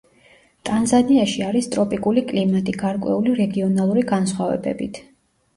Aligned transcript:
ტანზანიაში 0.69 1.43
არის 1.49 1.67
ტროპიკული 1.75 2.23
კლიმატი, 2.31 2.75
გარკვეული 2.85 3.37
რეგიონალური 3.43 4.07
განსხვავებებით. 4.15 5.03